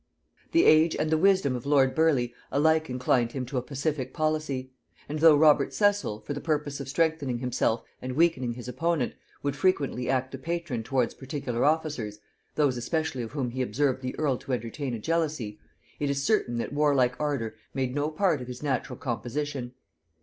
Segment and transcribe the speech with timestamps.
[0.51, 4.71] The age and the wisdom of lord Burleigh alike inclined him to a pacific policy;
[5.07, 9.55] and though Robert Cecil, for the purpose of strengthening himself and weakening his opponent, would
[9.55, 12.17] frequently act the patron towards particular officers,
[12.55, 15.59] those especially of whom he observed the earl to entertain a jealousy,
[15.99, 19.75] it is certain that warlike ardor made no part of his natural composition.